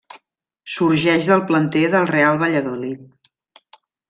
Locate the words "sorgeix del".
0.75-1.43